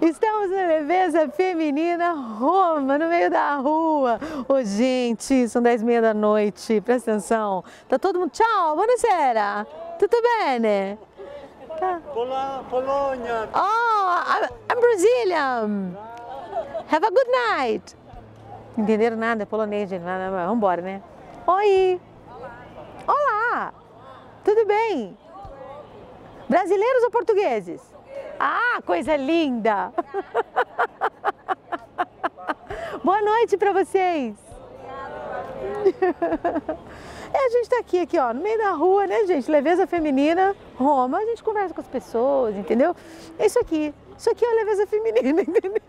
Estamos 0.00 0.50
na 0.50 0.66
Leveza 0.66 1.28
Feminina 1.28 2.12
Roma, 2.12 2.98
no 2.98 3.08
meio 3.08 3.30
da 3.30 3.56
rua. 3.56 4.18
Ô, 4.48 4.54
oh, 4.54 4.62
gente, 4.62 5.48
são 5.48 5.62
dez 5.62 5.80
e 5.80 5.84
meia 5.84 6.02
da 6.02 6.12
noite, 6.12 6.80
presta 6.80 7.12
atenção. 7.12 7.62
Tá 7.88 7.98
todo 7.98 8.18
mundo... 8.18 8.30
Ciao, 8.32 8.74
buonasera. 8.74 9.64
Tutto 9.98 10.16
bene? 10.20 10.98
Tá. 11.78 12.00
Polônia. 12.68 13.48
Oh, 13.54 14.48
I'm 14.70 14.80
Brazilian. 14.80 15.96
Have 16.90 17.06
a 17.06 17.10
good 17.10 17.30
night. 17.48 17.96
Entenderam 18.76 19.16
nada? 19.16 19.44
É 19.44 19.46
polonês, 19.46 19.88
gente. 19.88 20.02
Vamos 20.02 20.56
embora, 20.56 20.82
né? 20.82 21.00
Oi. 21.46 22.00
Tudo 24.44 24.66
bem? 24.66 25.16
Brasileiros 26.48 27.04
ou 27.04 27.10
portugueses? 27.10 27.80
Ah, 28.38 28.80
coisa 28.84 29.16
linda! 29.16 29.92
Boa 33.04 33.22
noite 33.22 33.56
para 33.56 33.72
vocês! 33.72 34.34
É, 37.34 37.46
a 37.46 37.48
gente 37.48 37.62
está 37.62 37.78
aqui, 37.78 37.98
aqui, 37.98 38.18
ó, 38.18 38.34
no 38.34 38.42
meio 38.42 38.58
da 38.58 38.72
rua, 38.72 39.06
né, 39.06 39.26
gente? 39.26 39.50
Leveza 39.50 39.86
feminina, 39.86 40.54
Roma. 40.76 41.16
A 41.16 41.24
gente 41.24 41.42
conversa 41.42 41.72
com 41.72 41.80
as 41.80 41.86
pessoas, 41.86 42.54
entendeu? 42.54 42.94
É 43.38 43.46
isso 43.46 43.58
aqui. 43.58 43.94
Isso 44.18 44.28
aqui 44.28 44.44
é 44.44 44.50
a 44.50 44.54
leveza 44.54 44.86
feminina, 44.86 45.40
entendeu? 45.40 45.80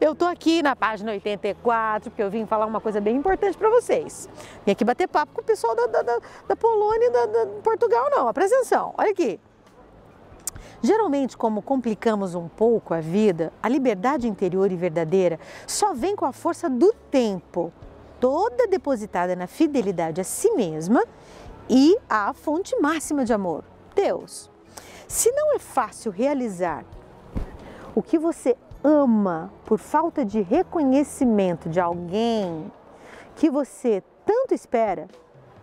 Eu 0.00 0.14
tô 0.14 0.24
aqui 0.24 0.62
na 0.62 0.76
página 0.76 1.12
84 1.12 2.10
porque 2.10 2.22
eu 2.22 2.30
vim 2.30 2.46
falar 2.46 2.66
uma 2.66 2.80
coisa 2.80 3.00
bem 3.00 3.16
importante 3.16 3.56
para 3.56 3.70
vocês. 3.70 4.28
Vim 4.64 4.72
aqui 4.72 4.84
bater 4.84 5.08
papo 5.08 5.32
com 5.34 5.40
o 5.40 5.44
pessoal 5.44 5.74
da, 5.74 5.86
da, 5.86 6.18
da, 6.48 6.56
Polônia 6.56 7.06
e 7.06 7.10
da, 7.10 7.26
da 7.26 7.46
Portugal, 7.62 8.10
não. 8.10 8.32
Presta 8.32 8.56
atenção, 8.56 8.94
olha 8.96 9.10
aqui. 9.10 9.40
Geralmente, 10.82 11.36
como 11.36 11.62
complicamos 11.62 12.34
um 12.34 12.48
pouco 12.48 12.92
a 12.92 13.00
vida, 13.00 13.52
a 13.62 13.68
liberdade 13.68 14.26
interior 14.26 14.72
e 14.72 14.76
verdadeira 14.76 15.38
só 15.66 15.94
vem 15.94 16.16
com 16.16 16.26
a 16.26 16.32
força 16.32 16.68
do 16.68 16.92
tempo, 17.10 17.72
toda 18.18 18.66
depositada 18.66 19.36
na 19.36 19.46
fidelidade 19.46 20.20
a 20.20 20.24
si 20.24 20.50
mesma 20.52 21.04
e 21.68 21.96
à 22.08 22.32
fonte 22.32 22.74
máxima 22.80 23.24
de 23.24 23.32
amor, 23.32 23.64
Deus. 23.94 24.50
Se 25.06 25.30
não 25.30 25.54
é 25.54 25.58
fácil 25.58 26.10
realizar 26.10 26.84
o 27.94 28.02
que 28.02 28.18
você 28.18 28.56
ama 28.82 29.50
por 29.64 29.78
falta 29.78 30.24
de 30.24 30.40
reconhecimento 30.40 31.68
de 31.68 31.80
alguém 31.80 32.70
que 33.36 33.50
você 33.50 34.02
tanto 34.24 34.54
espera, 34.54 35.08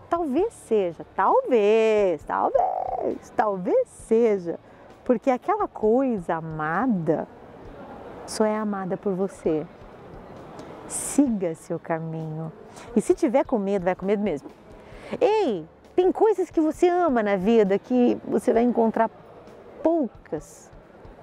talvez 0.10 0.54
seja, 0.54 1.06
talvez, 1.16 2.24
talvez, 2.24 3.30
talvez 3.36 3.88
seja 3.90 4.60
porque 5.10 5.32
aquela 5.32 5.68
coisa 5.68 6.36
amada 6.36 7.28
só 8.28 8.46
é 8.46 8.56
amada 8.56 8.96
por 8.96 9.14
você. 9.16 9.66
Siga 10.88 11.56
seu 11.56 11.80
caminho. 11.80 12.52
E 12.96 13.02
se 13.02 13.16
tiver 13.16 13.44
com 13.44 13.58
medo, 13.58 13.86
vai 13.86 13.96
com 13.96 14.06
medo 14.06 14.22
mesmo. 14.22 14.50
Ei, 15.20 15.66
tem 15.96 16.12
coisas 16.12 16.52
que 16.52 16.62
você 16.62 16.88
ama 16.88 17.24
na 17.24 17.36
vida 17.36 17.80
que 17.80 18.20
você 18.24 18.54
vai 18.54 18.62
encontrar 18.62 19.10
poucas, 19.82 20.72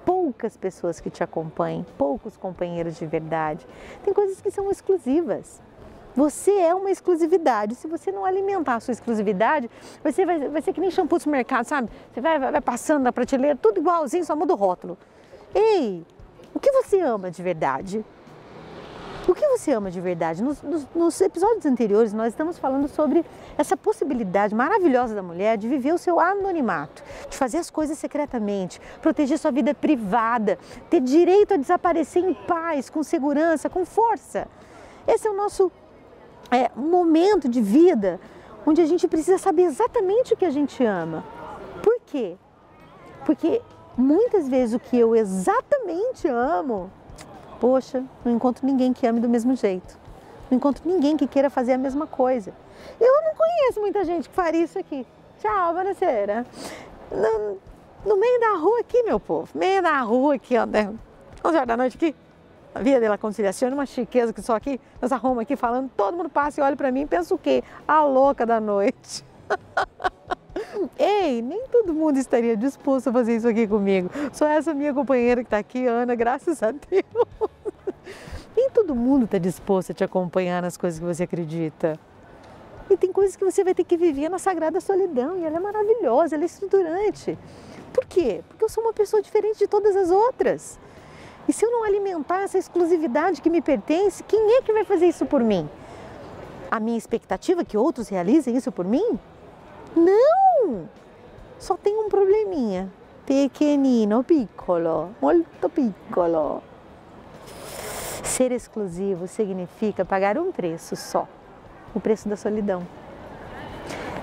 poucas 0.07 0.55
pessoas 0.55 1.01
que 1.01 1.09
te 1.09 1.21
acompanhem, 1.21 1.85
poucos 1.97 2.37
companheiros 2.37 2.95
de 2.95 3.05
verdade. 3.05 3.67
Tem 4.05 4.13
coisas 4.13 4.39
que 4.39 4.49
são 4.49 4.71
exclusivas. 4.71 5.61
Você 6.15 6.51
é 6.51 6.73
uma 6.73 6.89
exclusividade. 6.89 7.75
Se 7.75 7.89
você 7.89 8.09
não 8.09 8.23
alimentar 8.23 8.75
a 8.75 8.79
sua 8.79 8.93
exclusividade, 8.93 9.69
você 10.01 10.25
vai, 10.25 10.47
vai 10.47 10.61
ser 10.61 10.71
que 10.71 10.79
nem 10.79 10.89
shampoo 10.89 11.19
do 11.19 11.29
mercado, 11.29 11.65
sabe? 11.65 11.89
Você 12.13 12.21
vai, 12.21 12.39
vai, 12.39 12.53
vai 12.53 12.61
passando 12.61 13.03
na 13.03 13.11
prateleira, 13.11 13.57
tudo 13.61 13.81
igualzinho, 13.81 14.23
só 14.23 14.33
muda 14.33 14.53
o 14.53 14.55
rótulo. 14.55 14.97
Ei, 15.53 16.05
o 16.55 16.59
que 16.59 16.71
você 16.71 17.01
ama 17.01 17.29
de 17.29 17.43
verdade? 17.43 18.05
O 19.27 19.35
que 19.35 19.45
você 19.45 19.73
ama 19.73 19.91
de 19.91 19.99
verdade? 19.99 20.41
Nos, 20.41 20.61
nos, 20.61 20.87
nos, 20.95 21.19
episódios 21.19 21.65
anteriores, 21.65 22.13
nós 22.13 22.29
estamos 22.29 22.57
falando 22.57 22.87
sobre 22.87 23.25
essa 23.57 23.75
possibilidade 23.75 24.55
maravilhosa 24.55 25.13
da 25.13 25.21
mulher 25.21 25.57
de 25.57 25.67
viver 25.67 25.93
o 25.93 25.97
seu 25.97 26.17
anonimato, 26.17 27.03
de 27.29 27.35
fazer 27.35 27.57
as 27.57 27.69
coisas 27.69 27.97
secretamente, 27.97 28.79
proteger 29.01 29.37
sua 29.37 29.51
vida 29.51 29.73
privada, 29.73 30.57
ter 30.89 31.01
direito 31.01 31.55
a 31.55 31.57
desaparecer 31.57 32.23
em 32.23 32.33
paz, 32.33 32.89
com 32.89 33.03
segurança, 33.03 33.69
com 33.69 33.83
força. 33.83 34.47
Esse 35.05 35.27
é 35.27 35.31
o 35.31 35.35
nosso 35.35 35.69
é, 36.49 36.71
momento 36.73 37.49
de 37.49 37.61
vida 37.61 38.21
onde 38.65 38.81
a 38.81 38.85
gente 38.85 39.09
precisa 39.09 39.37
saber 39.37 39.63
exatamente 39.63 40.33
o 40.33 40.37
que 40.37 40.45
a 40.45 40.51
gente 40.51 40.85
ama. 40.85 41.25
Por 41.83 41.99
quê? 42.05 42.37
Porque 43.25 43.61
muitas 43.97 44.47
vezes 44.47 44.73
o 44.73 44.79
que 44.79 44.97
eu 44.97 45.13
exatamente 45.13 46.29
amo, 46.29 46.89
poxa, 47.59 48.03
não 48.23 48.31
encontro 48.33 48.65
ninguém 48.65 48.93
que 48.93 49.05
ame 49.05 49.19
do 49.19 49.29
mesmo 49.29 49.55
jeito. 49.55 49.97
Não 50.49 50.57
encontro 50.57 50.83
ninguém 50.85 51.17
que 51.17 51.27
queira 51.27 51.49
fazer 51.49 51.73
a 51.73 51.77
mesma 51.77 52.07
coisa. 52.07 52.53
Eu 52.99 53.23
não 53.23 53.35
conheço 53.35 53.79
muita 53.79 54.05
gente 54.05 54.29
que 54.29 54.35
faria 54.35 54.63
isso 54.63 54.79
aqui. 54.79 55.05
Tchau, 55.39 55.73
buonasera. 55.73 56.45
No, 57.11 57.57
no 58.05 58.17
meio 58.19 58.39
da 58.39 58.55
rua 58.57 58.79
aqui, 58.79 59.03
meu 59.03 59.19
povo. 59.19 59.49
Meio 59.53 59.81
da 59.81 59.99
rua 60.01 60.35
aqui, 60.35 60.57
ó. 60.57 60.63
11 60.63 60.71
né? 60.71 60.93
horas 61.43 61.67
da 61.67 61.77
noite 61.77 61.97
aqui 61.97 62.15
a 62.77 62.81
Via 62.81 62.99
de 62.99 63.07
la 63.07 63.17
Conciliação, 63.17 63.69
uma 63.69 63.85
chiqueza 63.85 64.31
que 64.31 64.41
só 64.41 64.55
aqui, 64.55 64.79
nós 65.01 65.11
arrumamos 65.11 65.41
aqui 65.41 65.55
falando, 65.55 65.89
todo 65.97 66.15
mundo 66.15 66.29
passa 66.29 66.61
e 66.61 66.63
olha 66.63 66.75
para 66.75 66.91
mim 66.91 67.01
e 67.01 67.05
pensa 67.07 67.33
o 67.33 67.37
quê? 67.37 67.63
A 67.87 68.03
louca 68.03 68.45
da 68.45 68.59
noite. 68.59 69.25
Ei, 70.97 71.41
nem 71.41 71.67
todo 71.67 71.93
mundo 71.93 72.17
estaria 72.17 72.55
disposto 72.55 73.09
a 73.09 73.13
fazer 73.13 73.35
isso 73.35 73.47
aqui 73.47 73.67
comigo. 73.67 74.09
Só 74.31 74.47
essa 74.47 74.73
minha 74.73 74.93
companheira 74.93 75.41
que 75.41 75.47
está 75.47 75.57
aqui, 75.57 75.85
Ana, 75.87 76.13
graças 76.15 76.61
a 76.61 76.71
Deus. 76.71 77.46
Nem 78.57 78.71
todo 78.71 78.95
mundo 78.95 79.25
está 79.25 79.37
disposto 79.37 79.91
a 79.91 79.93
te 79.93 80.03
acompanhar 80.03 80.63
nas 80.63 80.75
coisas 80.75 80.99
que 80.99 81.05
você 81.05 81.25
acredita. 81.25 81.95
E 82.89 82.97
tem 82.97 83.13
coisas 83.13 83.35
que 83.35 83.45
você 83.45 83.63
vai 83.63 83.75
ter 83.75 83.83
que 83.83 83.95
viver 83.95 84.29
na 84.29 84.39
sagrada 84.39 84.81
solidão, 84.81 85.37
e 85.37 85.43
ela 85.43 85.57
é 85.57 85.59
maravilhosa, 85.59 86.33
ela 86.33 86.43
é 86.43 86.47
estruturante. 86.47 87.37
Por 87.93 88.03
quê? 88.05 88.43
Porque 88.47 88.65
eu 88.65 88.69
sou 88.69 88.83
uma 88.83 88.93
pessoa 88.93 89.21
diferente 89.21 89.59
de 89.59 89.67
todas 89.67 89.95
as 89.95 90.09
outras. 90.09 90.79
E 91.47 91.53
se 91.53 91.63
eu 91.63 91.69
não 91.69 91.83
alimentar 91.83 92.41
essa 92.41 92.57
exclusividade 92.57 93.43
que 93.43 93.49
me 93.51 93.61
pertence, 93.61 94.23
quem 94.23 94.57
é 94.57 94.61
que 94.63 94.73
vai 94.73 94.83
fazer 94.83 95.05
isso 95.05 95.27
por 95.27 95.43
mim? 95.43 95.69
A 96.71 96.79
minha 96.79 96.97
expectativa 96.97 97.61
é 97.61 97.63
que 97.63 97.77
outros 97.77 98.09
realizem 98.09 98.55
isso 98.55 98.71
por 98.71 98.85
mim? 98.85 99.19
Não! 99.95 100.89
Só 101.59 101.77
tem 101.77 101.95
um 101.95 102.09
probleminha. 102.09 102.91
Pequenino, 103.23 104.23
piccolo, 104.23 105.11
molto 105.21 105.69
piccolo. 105.69 106.63
Ser 108.27 108.51
exclusivo 108.51 109.25
significa 109.25 110.05
pagar 110.05 110.37
um 110.37 110.51
preço 110.51 110.95
só, 110.95 111.27
o 111.95 111.99
preço 111.99 112.29
da 112.29 112.35
solidão. 112.35 112.85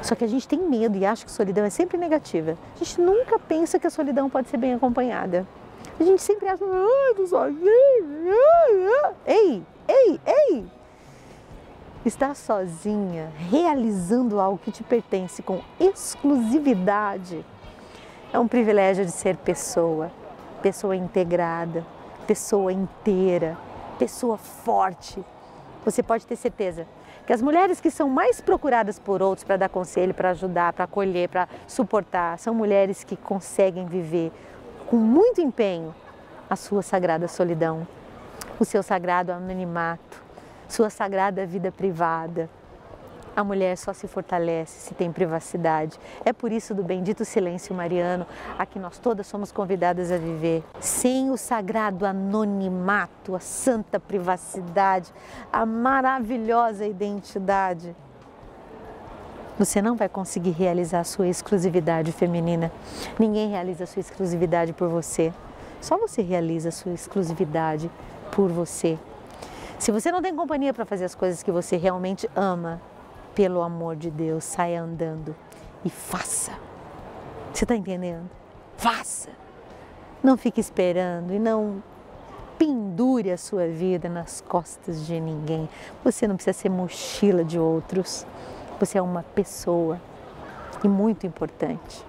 Só 0.02 0.14
que 0.14 0.22
a 0.22 0.28
gente 0.28 0.46
tem 0.46 0.58
medo 0.58 0.96
e 0.96 1.06
acha 1.06 1.24
que 1.24 1.32
solidão 1.32 1.64
é 1.64 1.70
sempre 1.70 1.96
negativa. 1.96 2.56
A 2.74 2.78
gente 2.78 3.00
nunca 3.00 3.38
pensa 3.38 3.78
que 3.78 3.86
a 3.86 3.90
solidão 3.90 4.28
pode 4.28 4.48
ser 4.50 4.58
bem 4.58 4.74
acompanhada. 4.74 5.46
A 5.98 6.04
gente 6.04 6.22
sempre 6.22 6.46
acha, 6.46 6.64
ah, 6.64 7.14
tô 7.16 7.26
sozinha. 7.26 7.64
Ei, 9.26 9.62
ei, 9.88 10.20
ei! 10.26 10.66
Estar 12.04 12.36
sozinha, 12.36 13.32
realizando 13.50 14.38
algo 14.38 14.58
que 14.58 14.70
te 14.70 14.84
pertence 14.84 15.42
com 15.42 15.62
exclusividade, 15.80 17.44
é 18.32 18.38
um 18.38 18.46
privilégio 18.46 19.06
de 19.06 19.10
ser 19.10 19.36
pessoa, 19.38 20.12
pessoa 20.62 20.94
integrada, 20.94 21.84
pessoa 22.26 22.72
inteira, 22.72 23.56
pessoa 23.94 24.36
forte. 24.36 25.24
Você 25.84 26.02
pode 26.02 26.26
ter 26.26 26.36
certeza 26.36 26.86
que 27.26 27.32
as 27.32 27.40
mulheres 27.40 27.80
que 27.80 27.90
são 27.90 28.08
mais 28.08 28.40
procuradas 28.40 28.98
por 28.98 29.22
outros 29.22 29.44
para 29.44 29.56
dar 29.56 29.68
conselho, 29.68 30.12
para 30.12 30.30
ajudar, 30.30 30.72
para 30.72 30.84
acolher, 30.84 31.28
para 31.28 31.48
suportar, 31.66 32.38
são 32.38 32.54
mulheres 32.54 33.02
que 33.02 33.16
conseguem 33.16 33.86
viver 33.86 34.30
com 34.86 34.96
muito 34.96 35.40
empenho 35.40 35.94
a 36.48 36.56
sua 36.56 36.82
sagrada 36.82 37.26
solidão, 37.26 37.86
o 38.60 38.64
seu 38.64 38.82
sagrado 38.82 39.32
anonimato, 39.32 40.22
sua 40.68 40.90
sagrada 40.90 41.46
vida 41.46 41.72
privada. 41.72 42.50
A 43.36 43.42
mulher 43.42 43.76
só 43.76 43.92
se 43.92 44.06
fortalece 44.06 44.88
se 44.88 44.94
tem 44.94 45.10
privacidade. 45.10 45.98
É 46.24 46.32
por 46.32 46.52
isso 46.52 46.74
do 46.74 46.84
bendito 46.84 47.24
silêncio 47.24 47.74
mariano 47.74 48.26
a 48.58 48.64
que 48.64 48.78
nós 48.78 48.98
todas 48.98 49.26
somos 49.26 49.50
convidadas 49.50 50.12
a 50.12 50.18
viver. 50.18 50.62
Sem 50.78 51.30
o 51.30 51.36
sagrado 51.36 52.06
anonimato, 52.06 53.34
a 53.34 53.40
santa 53.40 53.98
privacidade, 53.98 55.12
a 55.52 55.66
maravilhosa 55.66 56.86
identidade, 56.86 57.94
você 59.58 59.80
não 59.80 59.94
vai 59.94 60.08
conseguir 60.08 60.50
realizar 60.50 61.00
a 61.00 61.04
sua 61.04 61.28
exclusividade 61.28 62.10
feminina. 62.10 62.72
Ninguém 63.18 63.50
realiza 63.50 63.84
a 63.84 63.86
sua 63.86 64.00
exclusividade 64.00 64.72
por 64.72 64.88
você. 64.88 65.32
Só 65.80 65.96
você 65.96 66.22
realiza 66.22 66.70
a 66.70 66.72
sua 66.72 66.92
exclusividade 66.92 67.88
por 68.32 68.50
você. 68.50 68.98
Se 69.78 69.92
você 69.92 70.10
não 70.10 70.20
tem 70.20 70.34
companhia 70.34 70.74
para 70.74 70.84
fazer 70.84 71.04
as 71.04 71.14
coisas 71.14 71.42
que 71.42 71.52
você 71.52 71.76
realmente 71.76 72.28
ama, 72.34 72.80
pelo 73.34 73.62
amor 73.62 73.96
de 73.96 74.10
Deus, 74.10 74.44
saia 74.44 74.82
andando 74.82 75.34
e 75.84 75.90
faça. 75.90 76.52
Você 77.52 77.64
está 77.64 77.76
entendendo? 77.76 78.28
Faça. 78.76 79.30
Não 80.22 80.36
fique 80.36 80.60
esperando 80.60 81.32
e 81.32 81.38
não 81.38 81.82
pendure 82.58 83.30
a 83.30 83.36
sua 83.36 83.66
vida 83.66 84.08
nas 84.08 84.40
costas 84.40 85.06
de 85.06 85.20
ninguém. 85.20 85.68
Você 86.02 86.26
não 86.26 86.36
precisa 86.36 86.56
ser 86.56 86.68
mochila 86.68 87.44
de 87.44 87.58
outros. 87.58 88.26
Você 88.80 88.98
é 88.98 89.02
uma 89.02 89.22
pessoa 89.22 90.00
e 90.82 90.88
muito 90.88 91.26
importante. 91.26 92.04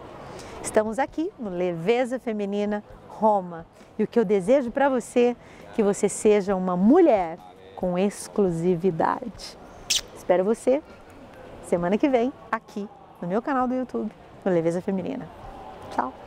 Estamos 0.62 0.98
aqui 1.00 1.32
no 1.40 1.50
Leveza 1.50 2.20
Feminina 2.20 2.84
Roma 3.08 3.66
e 3.98 4.04
o 4.04 4.08
que 4.08 4.20
eu 4.20 4.26
desejo 4.26 4.72
para 4.72 4.90
você 4.90 5.36
é 5.72 5.74
que 5.76 5.84
você 5.84 6.08
seja 6.10 6.56
uma 6.56 6.76
mulher 6.76 7.38
com 7.76 7.98
exclusividade. 7.98 9.58
Espero 10.16 10.44
você 10.44 10.82
semana 11.66 11.98
que 11.98 12.10
vem 12.10 12.32
aqui 12.52 12.88
no 13.22 13.28
meu 13.28 13.42
canal 13.42 13.68
do 13.68 13.76
YouTube, 13.76 14.12
no 14.44 14.52
Leveza 14.52 14.82
Feminina. 14.82 15.28
Tchau! 15.92 16.25